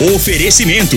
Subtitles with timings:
[0.00, 0.96] Oferecimento: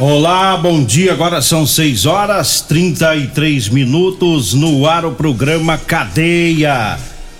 [0.00, 1.10] Olá, bom dia.
[1.10, 6.96] Agora são 6 horas 33 minutos no ar o programa Cadeia.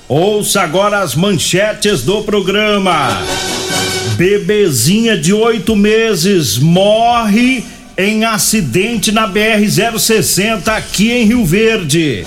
[0.09, 3.23] Ouça agora as manchetes do programa.
[4.17, 7.65] Bebezinha de oito meses morre
[7.97, 12.27] em acidente na BR-060 aqui em Rio Verde.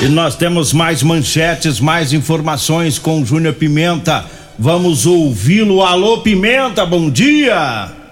[0.00, 4.26] E nós temos mais manchetes, mais informações com Júnior Pimenta.
[4.56, 5.82] Vamos ouvi-lo.
[5.82, 8.05] Alô, Pimenta, bom dia.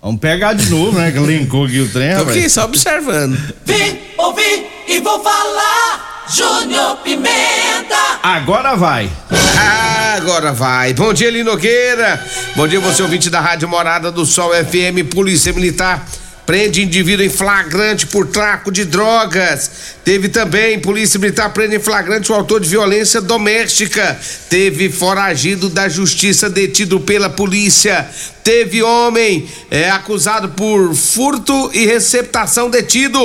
[0.00, 1.10] Vamos pegar de novo, né?
[1.10, 2.36] Que linkou aqui o trem, Tô rapaz.
[2.36, 3.36] aqui só observando.
[3.64, 6.24] Vim, ouvi e vou falar.
[6.30, 7.96] Júnior Pimenta.
[8.22, 9.10] Agora vai.
[9.58, 10.92] Ah, agora vai.
[10.92, 12.22] Bom dia, Linogueira.
[12.54, 16.06] Bom dia, você ouvinte da Rádio Morada do Sol FM, Polícia Militar.
[16.48, 19.70] Prende indivíduo em flagrante por traco de drogas.
[20.02, 24.18] Teve também Polícia Militar prende em flagrante o autor de violência doméstica.
[24.48, 28.08] Teve foragido da justiça detido pela polícia.
[28.42, 33.20] Teve homem é, acusado por furto e receptação detido.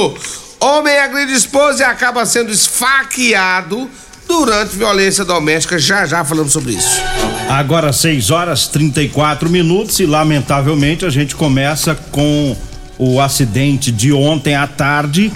[0.60, 3.90] Homem agride esposa e acaba sendo esfaqueado
[4.28, 5.80] durante violência doméstica.
[5.80, 7.02] Já já falamos sobre isso.
[7.48, 12.54] Agora 6 horas 34 minutos e lamentavelmente a gente começa com
[12.98, 15.32] o acidente de ontem à tarde.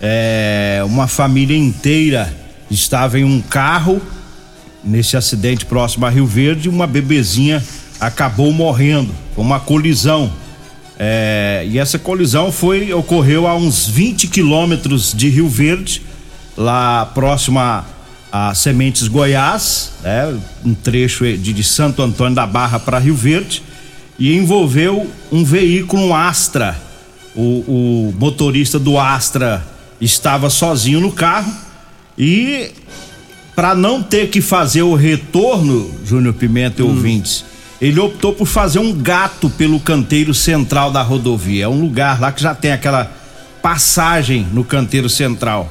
[0.00, 2.32] É, uma família inteira
[2.70, 4.00] estava em um carro
[4.82, 7.62] nesse acidente próximo a Rio Verde, uma bebezinha
[8.00, 9.14] acabou morrendo.
[9.34, 10.32] Foi uma colisão.
[10.98, 16.02] É, e essa colisão foi ocorreu a uns 20 quilômetros de Rio Verde,
[16.56, 17.84] lá próximo a,
[18.30, 23.62] a Sementes Goiás, né, um trecho de, de Santo Antônio da Barra para Rio Verde,
[24.18, 26.89] e envolveu um veículo, um Astra.
[27.34, 29.64] O, o motorista do Astra
[30.00, 31.52] estava sozinho no carro
[32.18, 32.72] e
[33.54, 37.44] para não ter que fazer o retorno, Júnior Pimenta e ouvintes,
[37.80, 41.64] ele optou por fazer um gato pelo canteiro central da rodovia.
[41.64, 43.10] É um lugar lá que já tem aquela
[43.62, 45.70] passagem no canteiro central.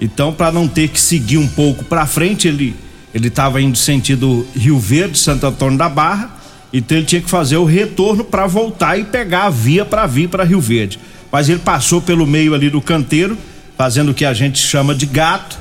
[0.00, 2.74] Então, para não ter que seguir um pouco para frente, ele
[3.14, 6.30] ele estava indo sentido Rio Verde, Santo Antônio da Barra,
[6.72, 10.28] então ele tinha que fazer o retorno para voltar e pegar a via para vir
[10.28, 10.98] para Rio Verde.
[11.30, 13.36] Mas ele passou pelo meio ali do canteiro,
[13.76, 15.58] fazendo o que a gente chama de gato.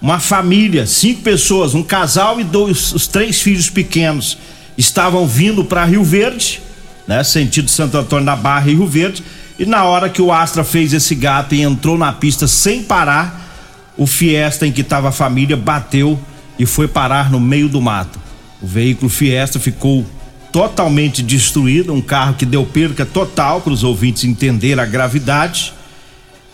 [0.00, 4.38] Uma família, cinco pessoas, um casal e dois, os três filhos pequenos
[4.76, 6.60] estavam vindo para Rio Verde,
[7.06, 7.22] né?
[7.22, 9.22] Sentido Santo Antônio da Barra e Rio Verde.
[9.58, 13.48] E na hora que o Astra fez esse gato e entrou na pista sem parar,
[13.96, 16.18] o Fiesta em que estava a família bateu
[16.58, 18.18] e foi parar no meio do mato.
[18.62, 20.06] O veículo Fiesta ficou
[20.52, 25.72] totalmente destruído, um carro que deu perca total para os ouvintes entenderem a gravidade.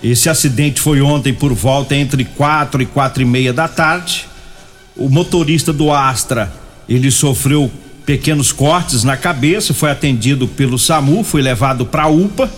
[0.03, 4.27] Esse acidente foi ontem por volta entre quatro e quatro e meia da tarde.
[4.97, 6.53] O motorista do Astra,
[6.89, 7.71] ele sofreu
[8.05, 12.51] pequenos cortes na cabeça, foi atendido pelo SAMU, foi levado para a UPA.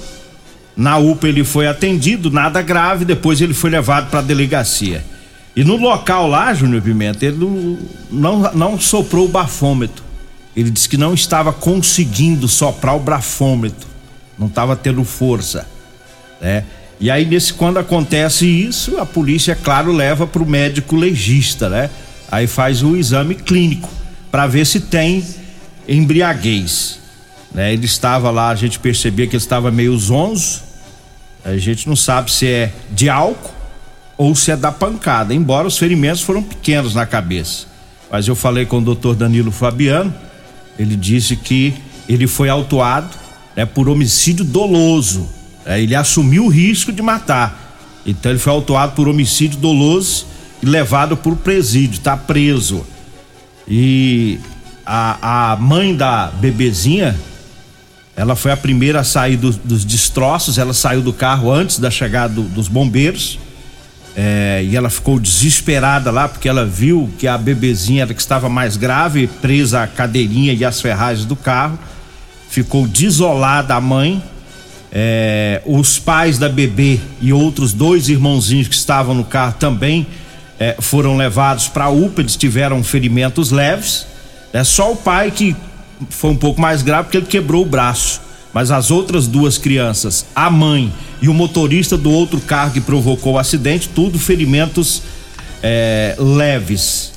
[0.76, 5.04] Na UPA ele foi atendido, nada grave, depois ele foi levado para a delegacia.
[5.56, 7.38] E no local lá, Júnior Pimenta, ele
[8.10, 10.07] não, não soprou o bafômetro.
[10.58, 13.86] Ele disse que não estava conseguindo soprar o bafômetro,
[14.36, 15.68] não estava tendo força,
[16.40, 16.64] né?
[16.98, 21.68] E aí, nesse, quando acontece isso, a polícia, é claro, leva para o médico legista,
[21.68, 21.88] né?
[22.28, 23.88] Aí faz o exame clínico
[24.32, 25.24] para ver se tem
[25.86, 26.98] embriaguez.
[27.54, 27.72] Né?
[27.72, 30.60] Ele estava lá, a gente percebia que ele estava meio zonzo.
[31.44, 33.54] A gente não sabe se é de álcool
[34.16, 37.66] ou se é da pancada, embora os ferimentos foram pequenos na cabeça.
[38.10, 40.12] Mas eu falei com o doutor Danilo Fabiano,
[40.78, 41.74] ele disse que
[42.08, 43.08] ele foi autuado
[43.56, 45.28] né, por homicídio doloso.
[45.66, 47.76] Né, ele assumiu o risco de matar.
[48.06, 50.26] Então ele foi autuado por homicídio doloso
[50.62, 52.86] e levado por presídio, está preso.
[53.66, 54.38] E
[54.86, 57.18] a, a mãe da bebezinha,
[58.16, 61.90] ela foi a primeira a sair do, dos destroços, ela saiu do carro antes da
[61.90, 63.38] chegada do, dos bombeiros.
[64.20, 68.48] É, e ela ficou desesperada lá porque ela viu que a bebezinha era que estava
[68.48, 71.78] mais grave, presa à cadeirinha e às ferragens do carro.
[72.50, 74.20] Ficou desolada a mãe.
[74.90, 80.04] É, os pais da bebê e outros dois irmãozinhos que estavam no carro também
[80.58, 84.04] é, foram levados para a UPA, eles tiveram ferimentos leves.
[84.52, 85.54] É só o pai que
[86.10, 88.20] foi um pouco mais grave porque ele quebrou o braço.
[88.52, 93.34] Mas as outras duas crianças, a mãe e o motorista do outro carro que provocou
[93.34, 95.02] o acidente, tudo ferimentos
[95.62, 97.12] é, leves.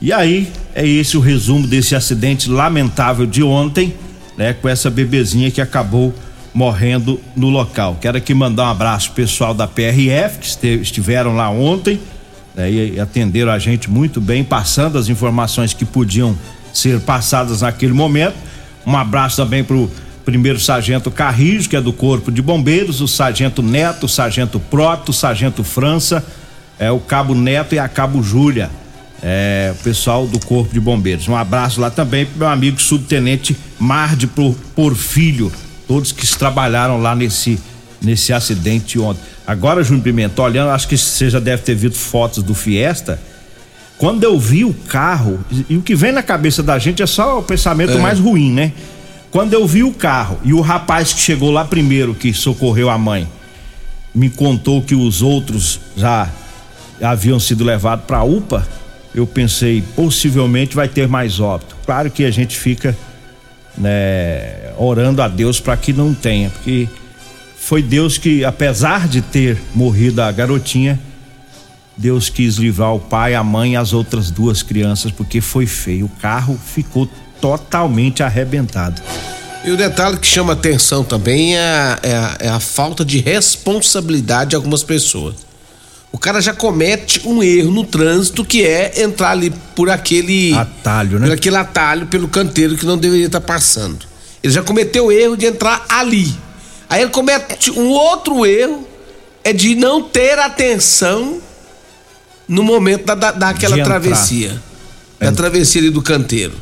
[0.00, 3.94] E aí é esse o resumo desse acidente lamentável de ontem,
[4.36, 6.14] né, com essa bebezinha que acabou
[6.54, 7.96] morrendo no local.
[8.00, 12.00] Quero aqui mandar um abraço pessoal da PRF que estiveram lá ontem
[12.54, 16.36] né, e atenderam a gente muito bem, passando as informações que podiam
[16.72, 18.36] ser passadas naquele momento.
[18.86, 19.90] Um abraço também pro
[20.24, 25.10] primeiro sargento Carrijo, que é do Corpo de Bombeiros, o sargento Neto, o sargento Proto,
[25.10, 26.24] o sargento França,
[26.78, 28.70] é, o cabo Neto e a cabo Júlia,
[29.22, 31.28] é, o pessoal do Corpo de Bombeiros.
[31.28, 34.28] Um abraço lá também pro meu amigo subtenente Marde
[34.74, 35.52] Porfilho,
[35.86, 37.58] todos que trabalharam lá nesse
[38.02, 39.22] nesse acidente ontem.
[39.46, 43.20] Agora, Júnior Pimenta, olhando, acho que você já deve ter visto fotos do Fiesta.
[43.96, 45.38] Quando eu vi o carro,
[45.68, 47.98] e o que vem na cabeça da gente é só o pensamento é.
[47.98, 48.72] mais ruim, né?
[49.32, 52.98] Quando eu vi o carro e o rapaz que chegou lá primeiro, que socorreu a
[52.98, 53.26] mãe,
[54.14, 56.30] me contou que os outros já
[57.02, 58.68] haviam sido levados para a UPA,
[59.14, 61.74] eu pensei, possivelmente vai ter mais óbito.
[61.86, 62.94] Claro que a gente fica
[63.76, 66.86] né, orando a Deus para que não tenha, porque
[67.56, 71.00] foi Deus que, apesar de ter morrido a garotinha,
[71.96, 76.04] Deus quis livrar o pai, a mãe e as outras duas crianças, porque foi feio.
[76.04, 77.08] O carro ficou
[77.42, 79.02] totalmente arrebentado.
[79.64, 83.18] E o detalhe que chama atenção também é a, é, a, é a, falta de
[83.18, 85.34] responsabilidade de algumas pessoas.
[86.12, 91.18] O cara já comete um erro no trânsito que é entrar ali por aquele atalho,
[91.18, 91.26] né?
[91.26, 94.06] Por aquele atalho pelo canteiro que não deveria estar passando.
[94.42, 96.34] Ele já cometeu o erro de entrar ali.
[96.88, 98.86] Aí ele comete um outro erro
[99.42, 101.40] é de não ter atenção
[102.46, 104.60] no momento da, da daquela travessia.
[105.18, 105.32] Da é.
[105.32, 106.52] travessia ali do canteiro.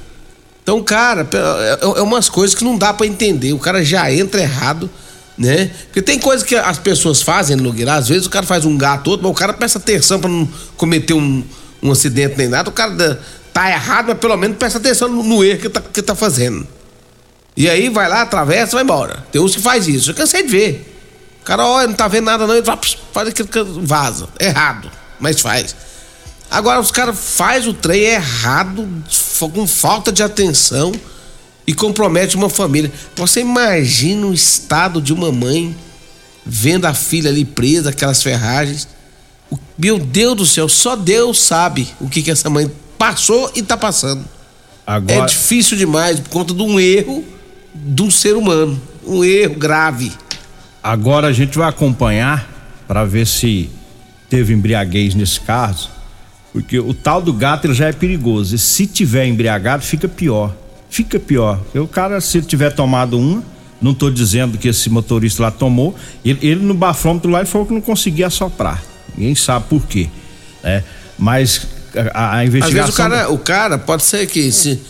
[0.71, 3.53] Então, cara, é, é umas coisas que não dá para entender.
[3.53, 4.89] O cara já entra errado,
[5.37, 5.69] né?
[5.87, 8.79] Porque tem coisas que as pessoas fazem no Guirá, às vezes o cara faz um
[8.79, 11.43] gato outro, mas o cara presta atenção para não cometer um,
[11.83, 12.71] um acidente nem nada.
[12.71, 13.21] O cara
[13.53, 16.65] tá errado, mas pelo menos presta atenção no, erro que tá, que tá fazendo.
[17.57, 19.25] E aí vai lá, atravessa, vai embora.
[19.33, 20.13] Tem uns que faz isso.
[20.13, 21.01] Eu cansei de ver.
[21.43, 22.65] O cara, olha, não tá vendo nada não, ele
[23.13, 24.29] faz aquilo que vaza.
[24.39, 25.75] Errado, mas faz.
[26.51, 28.89] Agora os caras faz o trem errado,
[29.39, 30.93] com falta de atenção
[31.65, 32.91] e compromete uma família.
[33.15, 35.77] Você imagina o estado de uma mãe
[36.45, 38.89] vendo a filha ali presa, aquelas ferragens.
[39.79, 43.77] Meu Deus do céu, só Deus sabe o que, que essa mãe passou e tá
[43.77, 44.25] passando.
[44.85, 45.23] Agora...
[45.23, 47.25] É difícil demais por conta de um erro
[47.73, 48.81] de um ser humano.
[49.07, 50.13] Um erro grave.
[50.83, 52.49] Agora a gente vai acompanhar
[52.89, 53.71] para ver se
[54.29, 56.00] teve embriaguez nesse caso
[56.53, 58.55] porque o tal do gato ele já é perigoso.
[58.55, 60.55] E se tiver embriagado, fica pior.
[60.89, 61.59] Fica pior.
[61.59, 63.43] Porque o cara, se tiver tomado uma,
[63.81, 67.67] não estou dizendo que esse motorista lá tomou, ele, ele no bafômetro lá ele falou
[67.67, 68.83] que não conseguia assoprar.
[69.17, 70.09] Ninguém sabe por quê.
[70.63, 70.83] Né?
[71.19, 71.67] Mas
[72.13, 72.81] a, a investigação.
[72.81, 74.81] Às vezes o cara, o cara pode ser que se.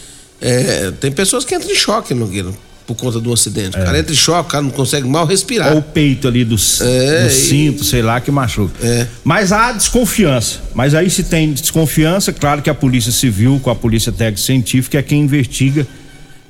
[0.40, 2.50] É, tem pessoas que entram em choque, Nogueira
[2.90, 3.76] por conta do acidente.
[3.76, 3.80] É.
[3.80, 5.72] O cara entra em choque, o cara não consegue mal respirar.
[5.72, 7.86] Ou o peito ali do, é, do cinto, e...
[7.86, 8.74] sei lá, que machuca.
[8.84, 9.06] É.
[9.22, 10.60] Mas há desconfiança.
[10.74, 14.98] Mas aí se tem desconfiança, claro que a Polícia Civil, com a Polícia Técnica Científica,
[14.98, 15.86] é quem investiga,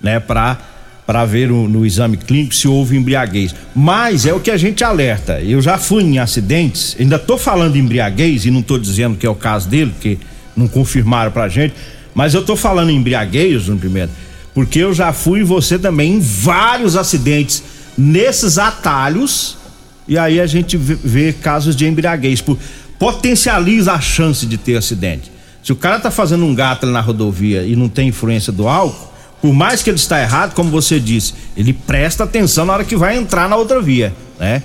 [0.02, 0.58] né, pra,
[1.06, 3.54] pra ver no, no exame clínico se houve embriaguez.
[3.74, 5.40] Mas é o que a gente alerta.
[5.40, 9.26] Eu já fui em acidentes, ainda tô falando em embriaguez e não tô dizendo que
[9.26, 10.16] é o caso dele, porque
[10.56, 11.74] não confirmaram pra gente,
[12.14, 14.10] mas eu tô falando em embriaguez, no primeiro
[14.54, 17.62] porque eu já fui você também em vários acidentes
[17.96, 19.56] nesses atalhos
[20.08, 22.40] E aí a gente vê, casos de embriaguez.
[22.40, 22.58] Por,
[22.98, 25.30] potencializa a chance de ter acidente.
[25.62, 29.10] Se o cara tá fazendo um gato na rodovia e não tem influência do álcool,
[29.40, 32.96] por mais que ele está errado, como você disse, ele presta atenção na hora que
[32.96, 34.62] vai entrar na outra via, né?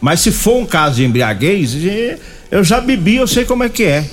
[0.00, 1.76] Mas se for um caso de embriaguez,
[2.50, 4.04] eu já bebi, eu sei como é que é.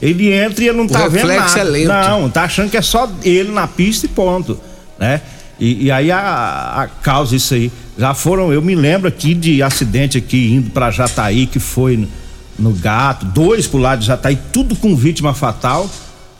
[0.00, 1.60] Ele entra e ele não O tá vendo reflexo nada.
[1.60, 1.88] é lento.
[1.88, 4.60] Não, tá achando que é só ele na pista e ponto,
[4.98, 5.20] né?
[5.58, 7.70] E, e aí a, a causa isso aí.
[7.96, 12.08] Já foram, eu me lembro aqui de acidente aqui indo pra Jataí que foi no,
[12.58, 15.88] no gato, dois pro lado de Jataí, tudo com vítima fatal.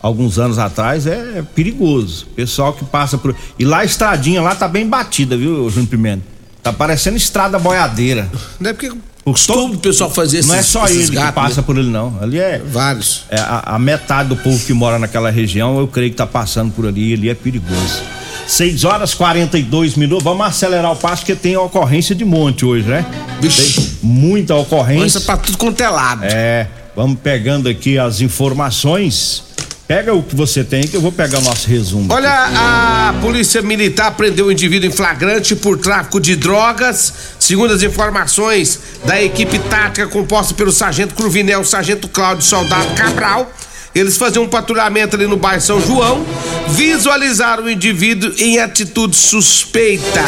[0.03, 2.27] Alguns anos atrás é perigoso.
[2.37, 3.35] Pessoal que passa por.
[3.59, 6.23] E lá a estradinha lá tá bem batida, viu, Júnior Pimenta?
[6.63, 8.31] Tá parecendo estrada boiadeira.
[8.61, 8.93] Não é porque
[9.25, 11.63] O costume do pessoal fazer esses não é só ele gatos, que passa né?
[11.67, 12.19] por ele, não.
[12.21, 13.25] Ali é, Vários.
[13.31, 16.73] é a, a metade do povo que mora naquela região, eu creio que tá passando
[16.73, 18.03] por ali, ali é perigoso.
[18.47, 23.07] 6 horas 42 minutos, vamos acelerar o passo porque tem ocorrência de monte hoje, né?
[23.41, 23.81] Vixe.
[23.81, 25.19] Tem muita ocorrência.
[25.23, 26.25] Pra tudo quanto é lado.
[26.25, 29.43] É, vamos pegando aqui as informações.
[29.87, 32.11] Pega o que você tem que eu vou pegar o nosso resumo.
[32.11, 37.13] Olha, a polícia militar prendeu o indivíduo em flagrante por tráfico de drogas.
[37.39, 43.53] Segundo as informações da equipe tática composta pelo sargento Cruvinel, sargento Cláudio soldado Cabral,
[43.95, 46.25] eles faziam um patrulhamento ali no bairro São João,
[46.71, 50.25] visualizaram o indivíduo em atitude suspeita.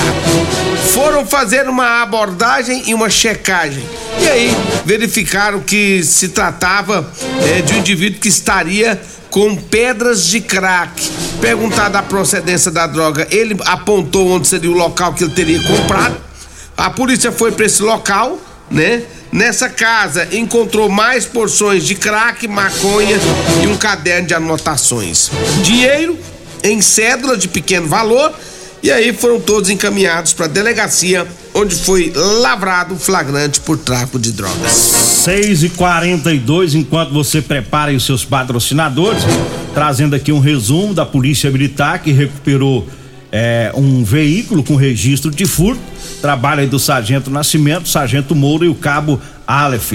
[0.92, 3.84] Foram fazer uma abordagem e uma checagem.
[4.20, 7.10] E aí verificaram que se tratava
[7.42, 9.00] eh, de um indivíduo que estaria
[9.36, 11.10] com pedras de crack.
[11.42, 16.16] Perguntada a procedência da droga, ele apontou onde seria o local que ele teria comprado.
[16.74, 18.40] A polícia foi para esse local,
[18.70, 19.02] né?
[19.30, 23.18] Nessa casa encontrou mais porções de crack, maconha
[23.62, 25.30] e um caderno de anotações.
[25.62, 26.18] Dinheiro
[26.64, 28.32] em cédula de pequeno valor
[28.82, 34.32] e aí foram todos encaminhados para a delegacia onde foi lavrado flagrante por tráfico de
[34.32, 34.72] drogas.
[34.72, 39.22] 6 e 42 enquanto você prepara os seus patrocinadores,
[39.74, 42.86] trazendo aqui um resumo da Polícia Militar que recuperou
[43.32, 45.80] é, um veículo com registro de furto.
[46.20, 49.92] Trabalho aí do Sargento Nascimento, Sargento Moura e o Cabo Aleph.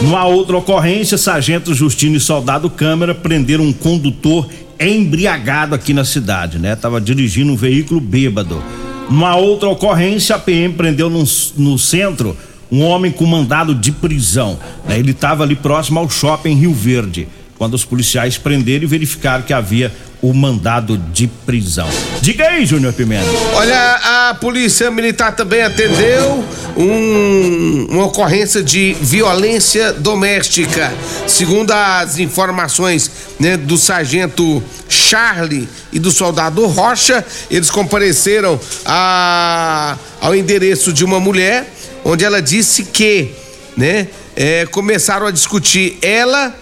[0.00, 6.58] Numa outra ocorrência, Sargento Justino e Soldado Câmara prenderam um condutor embriagado aqui na cidade,
[6.58, 6.74] né?
[6.76, 8.62] Tava dirigindo um veículo bêbado.
[9.08, 11.24] Numa outra ocorrência, a PM prendeu no,
[11.56, 12.36] no centro
[12.70, 14.58] um homem com mandado de prisão.
[14.86, 14.98] né?
[14.98, 19.52] Ele estava ali próximo ao shopping Rio Verde, quando os policiais prenderam e verificaram que
[19.52, 19.92] havia
[20.26, 21.86] o mandado de prisão.
[22.22, 23.28] Diga aí, Júnior Pimenta.
[23.54, 26.42] Olha, a polícia militar também atendeu
[26.78, 30.90] um- uma ocorrência de violência doméstica.
[31.26, 40.34] Segundo as informações né, do sargento Charlie e do soldado Rocha, eles compareceram a- ao
[40.34, 41.70] endereço de uma mulher,
[42.02, 43.32] onde ela disse que,
[43.76, 46.54] né, é, começaram a discutir ela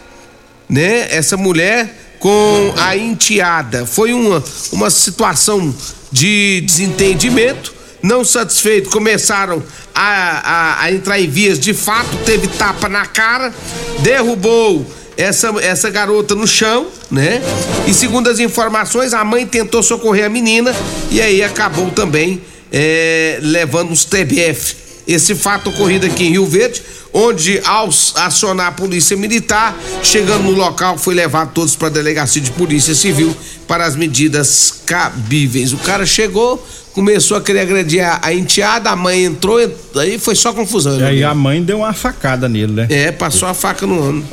[0.69, 3.85] né, essa mulher com a enteada.
[3.85, 5.75] Foi uma, uma situação
[6.12, 7.75] de desentendimento.
[8.00, 9.61] Não satisfeito, começaram
[9.93, 12.17] a, a, a entrar em vias de fato.
[12.25, 13.52] Teve tapa na cara,
[13.99, 14.87] derrubou
[15.17, 17.43] essa, essa garota no chão, né?
[17.88, 20.73] E segundo as informações, a mãe tentou socorrer a menina
[21.11, 24.82] e aí acabou também é, levando os TBF.
[25.06, 26.80] Esse fato ocorrido aqui em Rio Verde,
[27.12, 32.40] onde ao acionar a polícia militar, chegando no local, foi levado todos para a delegacia
[32.40, 35.73] de polícia civil para as medidas cabíveis.
[35.73, 40.18] O cara chegou, começou a querer agredir a, a enteada, a mãe entrou, ent- aí
[40.18, 40.97] foi só confusão.
[40.97, 41.09] E né?
[41.09, 42.87] aí a mãe deu uma facada nele, né?
[42.88, 44.25] É, passou a faca no ano.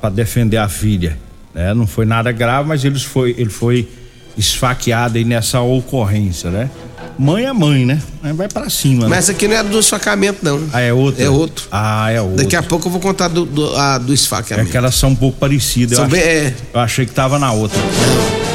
[0.00, 1.18] para defender a filha.
[1.54, 1.72] né?
[1.74, 3.88] Não foi nada grave, mas ele foi, ele foi
[4.36, 6.70] esfaqueado aí nessa ocorrência, né?
[7.18, 8.00] Mãe é mãe, né?
[8.34, 9.08] Vai para cima, né?
[9.08, 10.62] Mas aqui não é do esfacamento, não.
[10.72, 11.22] Ah, é outro?
[11.22, 11.66] É outro.
[11.72, 12.36] Ah, é outro.
[12.36, 15.16] Daqui a pouco eu vou contar do, do, a- do É que elas são um
[15.16, 15.96] pouco parecidas.
[15.96, 16.54] São eu, bem- achei, é.
[16.74, 17.76] eu achei que tava na outra.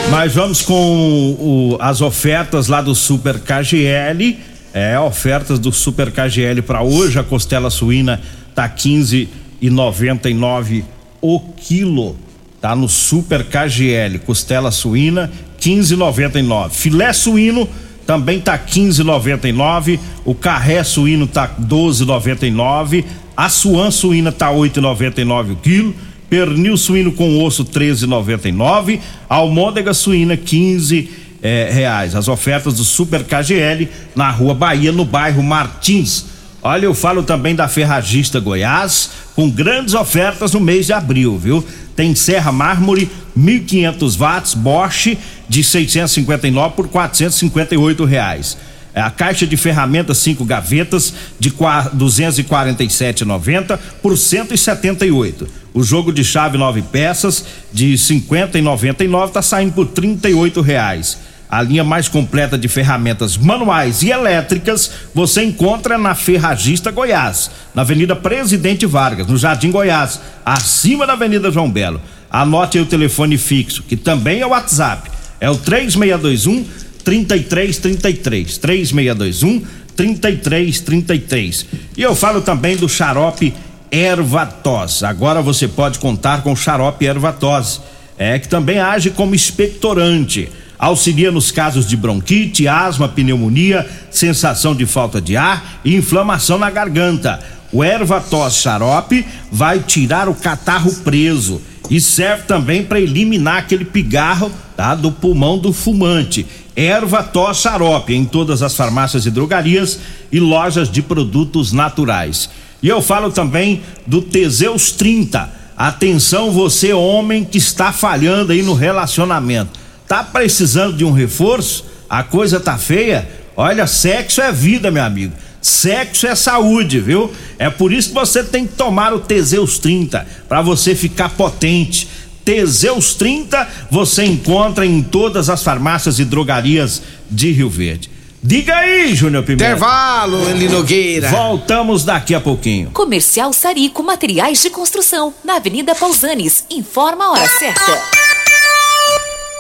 [0.10, 4.40] Mas vamos com o- as ofertas lá do Super KGL.
[4.74, 7.20] É, ofertas do Super KGL para hoje.
[7.20, 8.22] A costela suína
[8.56, 9.28] tá 15
[9.62, 10.86] e 99
[11.22, 12.16] o quilo.
[12.62, 14.20] Tá no Super KGL.
[14.20, 15.30] Costela suína
[15.60, 16.70] 15,99.
[16.72, 17.68] Filé suíno
[18.06, 20.00] também tá 15,99.
[20.26, 23.06] O carré suíno tá 12,99.
[23.36, 25.96] A suã suína tá 8,99 o quilo.
[26.30, 29.00] Pernil suíno com osso 13,99.
[29.30, 31.10] Almôndega suína 15
[31.42, 32.16] eh, reais.
[32.16, 36.33] As ofertas do Super KGL na Rua Bahia, no bairro Martins.
[36.66, 41.62] Olha, eu falo também da Ferragista Goiás, com grandes ofertas no mês de abril, viu?
[41.94, 45.18] Tem Serra Mármore 1500 watts Bosch
[45.50, 48.58] de 659 por 458 reais.
[48.96, 55.46] É a caixa de ferramentas cinco gavetas de 247,90 por 178.
[55.74, 57.44] O jogo de chave nove peças
[57.74, 61.18] de 50 e 99 tá saindo por 38 reais.
[61.54, 67.84] A linha mais completa de ferramentas manuais e elétricas você encontra na Ferragista Goiás, na
[67.84, 72.02] Avenida Presidente Vargas, no Jardim Goiás, acima da Avenida João Belo.
[72.28, 75.12] Anote aí o telefone fixo, que também é o WhatsApp.
[75.40, 76.66] É o 3621
[77.04, 78.58] 3333.
[78.58, 79.64] 3621
[79.96, 81.68] 3333.
[81.96, 83.54] E eu falo também do xarope
[83.92, 85.04] Ervatos.
[85.04, 87.80] Agora você pode contar com o xarope Ervatos,
[88.18, 90.50] é que também age como expectorante.
[90.84, 96.70] Auxilia nos casos de bronquite, asma, pneumonia, sensação de falta de ar e inflamação na
[96.70, 97.40] garganta.
[97.72, 104.52] O Ervatos xarope vai tirar o catarro preso e serve também para eliminar aquele pigarro
[104.76, 106.46] tá, do pulmão do fumante.
[106.76, 110.02] Erva tos xarope em todas as farmácias e drogarias
[110.34, 112.50] e lojas de produtos naturais.
[112.82, 115.50] E eu falo também do Teseus 30.
[115.78, 119.83] Atenção você homem que está falhando aí no relacionamento.
[120.14, 121.86] Tá precisando de um reforço?
[122.08, 123.28] A coisa tá feia?
[123.58, 125.34] Olha, sexo é vida, meu amigo.
[125.60, 127.34] Sexo é saúde, viu?
[127.58, 132.08] É por isso que você tem que tomar o Teseus 30 para você ficar potente.
[132.46, 138.12] Teseus 30 você encontra em todas as farmácias e drogarias de Rio Verde.
[138.44, 139.66] Diga aí, Júnior Pimenta.
[139.66, 141.30] Intervalo, Eli Nogueira.
[141.30, 142.92] Voltamos daqui a pouquinho.
[142.92, 146.66] Comercial Sarico Materiais de Construção, na Avenida Pausanes.
[146.70, 148.23] Informa a hora certa.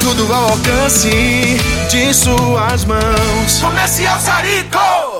[0.00, 1.56] tudo ao alcance
[1.90, 3.60] de suas mãos.
[3.60, 5.19] Comercial Sarico.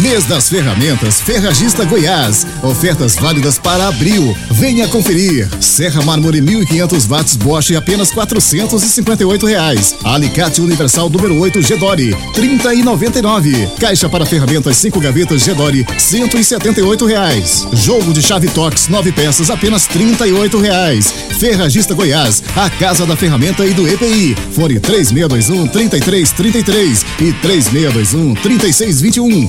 [0.00, 2.46] Mês das Ferramentas Ferragista Goiás.
[2.62, 4.34] Ofertas válidas para abril.
[4.52, 5.46] Venha conferir.
[5.60, 9.94] Serra Mármore 1500 watts Bosch apenas 458 reais.
[10.02, 13.68] Alicate Universal número 8 Gedore 30 e 99.
[13.78, 17.66] Caixa para ferramentas 5 gavetas Gedore 178 reais.
[17.74, 21.12] Jogo de chave Tox 9 peças apenas 38 reais.
[21.38, 24.36] Ferragista Goiás, a casa da ferramenta e do EPI.
[24.52, 29.48] Fone 3621 3333 e 3621 3621.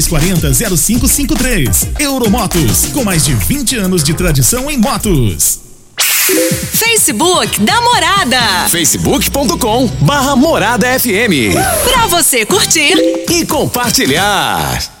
[0.07, 1.87] 99240 0553.
[1.99, 5.59] Euromotos, com mais de 20 anos de tradição em motos.
[5.97, 8.69] Facebook da Morada.
[8.69, 11.53] facebook.com barra Morada FM.
[11.83, 12.93] Pra você curtir
[13.29, 15.00] E compartilhar.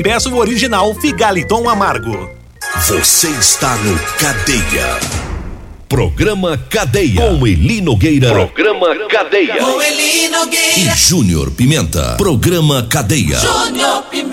[0.01, 2.27] e peça o original Figaliton Amargo.
[2.87, 4.99] Você está no Cadeia.
[5.87, 7.21] Programa Cadeia.
[7.21, 8.31] Com Eli Nogueira.
[8.31, 9.57] Programa Cadeia.
[9.57, 10.79] Com Eli Nogueira.
[10.79, 12.15] E Júnior Pimenta.
[12.17, 13.37] Programa Cadeia.
[13.37, 14.30] Júnior Pimenta.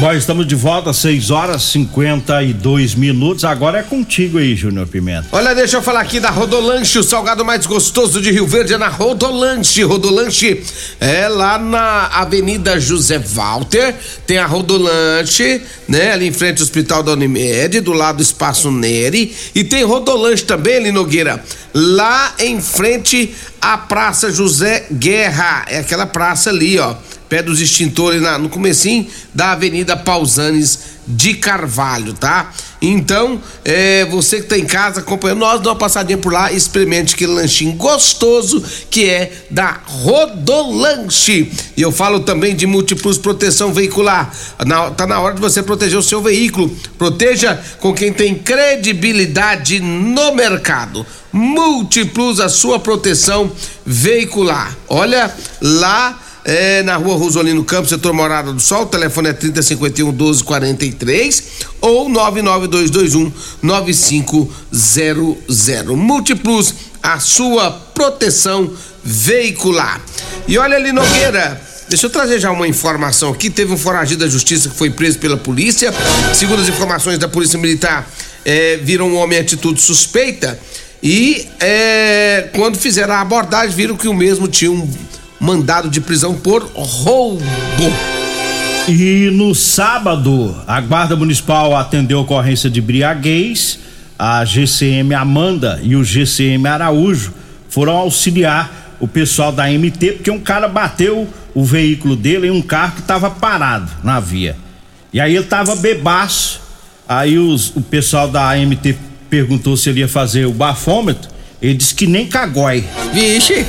[0.00, 3.44] Bom, estamos de volta, 6 horas 52 minutos.
[3.44, 5.28] Agora é contigo aí, Júnior Pimenta.
[5.30, 8.78] Olha, deixa eu falar aqui da Rodolanche, o salgado mais gostoso de Rio Verde é
[8.78, 9.82] na Rodolanche.
[9.82, 10.62] Rodolanche
[10.98, 13.94] é lá na Avenida José Walter,
[14.26, 16.12] tem a Rodolanche, né?
[16.12, 19.36] Ali em frente ao Hospital da Unimed, do lado do Espaço Neri.
[19.54, 25.66] E tem Rodolanche também, ali Nogueira, lá em frente à Praça José Guerra.
[25.68, 26.96] É aquela praça ali, ó
[27.30, 32.52] pé dos extintores na, no comecinho da Avenida Pausanes de Carvalho, tá?
[32.82, 37.14] Então, é, você que tá em casa acompanhando nós, dá uma passadinha por lá, experimente
[37.14, 41.52] aquele lanchinho gostoso que é da Rodolanche.
[41.76, 44.32] E eu falo também de Multiplus Proteção Veicular.
[44.66, 46.74] Na, tá na hora de você proteger o seu veículo.
[46.98, 51.06] Proteja com quem tem credibilidade no mercado.
[51.32, 53.52] Múltiplos a sua proteção
[53.86, 54.76] veicular.
[54.88, 56.18] Olha lá
[56.50, 61.44] é, na rua Rosolino Campos, setor Morada do Sol, o telefone é 3051 1243
[61.80, 63.32] ou 99221
[63.62, 65.96] 9500.
[65.96, 68.68] Múltiplos, a sua proteção
[69.04, 70.00] veicular.
[70.48, 71.62] E olha ali, Nogueira.
[71.88, 73.48] Deixa eu trazer já uma informação aqui.
[73.48, 75.94] Teve um foragido da justiça que foi preso pela polícia.
[76.34, 78.10] Segundo as informações da Polícia Militar,
[78.44, 80.58] é, viram um homem em atitude suspeita.
[81.00, 84.90] E é, quando fizeram a abordagem, viram que o mesmo tinha um
[85.40, 87.42] mandado de prisão por roubo.
[88.86, 93.78] E no sábado, a Guarda Municipal atendeu a ocorrência de briaguez.
[94.18, 97.32] A GCM Amanda e o GCM Araújo
[97.70, 102.60] foram auxiliar o pessoal da MT, porque um cara bateu o veículo dele em um
[102.60, 104.56] carro que estava parado na via.
[105.12, 106.60] E aí ele estava bebaço.
[107.08, 108.94] Aí os, o pessoal da AMT
[109.30, 111.30] perguntou se ele ia fazer o bafômetro.
[111.62, 112.84] Ele disse que nem cagói.
[113.12, 113.66] Vixe!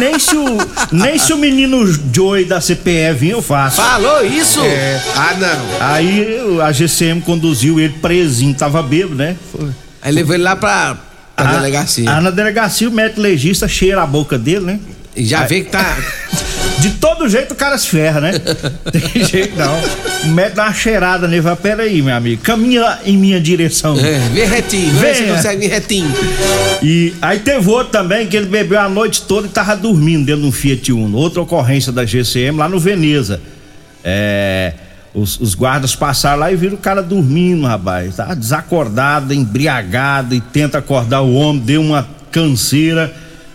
[0.00, 0.58] Nem se o,
[0.90, 3.76] nem se o menino Joey da CPE vir, eu faço.
[3.76, 4.60] Falou isso?
[4.60, 5.00] É.
[5.14, 5.86] Ah, não.
[5.88, 9.36] Aí a GCM conduziu ele presinho, tava bêbado, né?
[9.52, 9.68] Foi.
[10.02, 10.96] Aí levou ele lá pra,
[11.36, 12.10] pra Ah, delegacia.
[12.10, 14.80] Ah, na delegacia o médico legista cheira a boca dele, né?
[15.14, 15.96] E já Aí- vê que tá.
[16.80, 18.32] De todo jeito o cara se ferra, né?
[18.90, 19.78] Tem jeito não.
[20.24, 23.96] O médico dá uma cheirada nele, fala, peraí, meu amigo, caminha em minha direção.
[24.00, 26.12] É, vem retinho, vê se consegue vir retinho.
[26.82, 30.42] E aí teve outro também que ele bebeu a noite toda e tava dormindo dentro
[30.42, 31.16] de um Fiat Uno.
[31.18, 33.40] Outra ocorrência da GCM lá no Veneza.
[34.02, 34.72] É,
[35.14, 38.16] os, os guardas passaram lá e viram o cara dormindo, rapaz.
[38.16, 43.12] Tava desacordado, embriagado e tenta acordar o homem, deu uma canseira,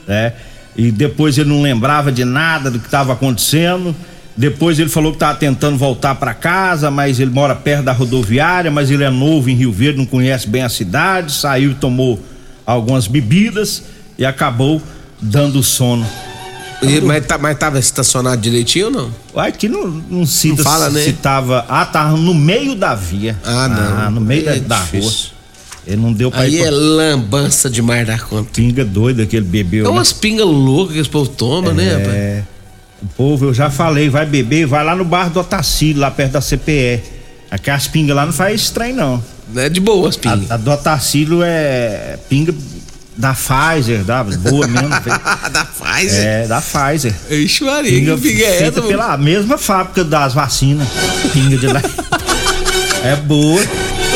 [0.07, 0.31] né?
[0.77, 3.95] E depois ele não lembrava de nada do que estava acontecendo.
[4.37, 8.69] Depois ele falou que estava tentando voltar para casa, mas ele mora perto da rodoviária,
[8.69, 12.19] mas ele é novo em Rio Verde, não conhece bem a cidade, saiu e tomou
[12.63, 13.81] algumas bebidas
[14.15, 14.79] e acabou
[15.19, 16.05] dando sono.
[16.83, 19.11] E, mas, tá, mas tava estacionado direitinho ou não?
[19.41, 21.01] Aqui não, não cita Não fala, se, né?
[21.01, 21.65] se tava.
[21.67, 23.35] Ah, tava no meio da via.
[23.43, 24.11] Ah, não.
[24.11, 25.11] no meio É da, da rua.
[25.87, 28.49] Ele não deu pra Aí ir é pra- lambança demais da conta.
[28.53, 29.85] pinga doida que ele bebeu.
[29.85, 29.93] É né?
[29.93, 32.07] umas pingas loucas que esse povo toma, né, rapaz?
[32.13, 32.43] É.
[33.01, 36.33] O povo, eu já falei, vai beber, vai lá no bar do Otacílio, lá perto
[36.33, 37.01] da CPE.
[37.49, 39.23] Aqui as pingas lá não faz estranho, não.
[39.53, 40.51] Não é de boa as pingas.
[40.51, 42.53] A, a do Otacílio é pinga
[43.15, 44.89] da Pfizer, da boa mesmo.
[45.51, 46.21] da Pfizer?
[46.21, 47.13] É, da Pfizer.
[47.29, 50.87] Ixi, Maria, que pinga é feita essa, pela mesma fábrica das vacinas.
[51.31, 51.81] Pinga de lá.
[53.03, 53.61] É boa.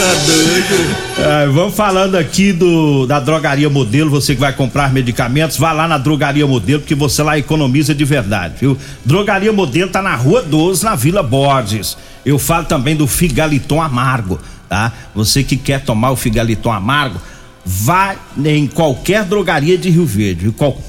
[0.02, 0.96] Tá doido.
[1.20, 5.88] É, vamos falando aqui do da Drogaria Modelo, você que vai comprar medicamentos, vá lá
[5.88, 8.76] na Drogaria Modelo, porque você lá economiza de verdade, viu?
[9.06, 11.96] Drogaria Modelo tá na Rua 12, na Vila Borges.
[12.26, 14.92] Eu falo também do Figaliton Amargo, tá?
[15.14, 17.22] Você que quer tomar o Figaliton Amargo,
[17.64, 20.50] vá em qualquer drogaria de Rio Verde.
[20.50, 20.82] Qual,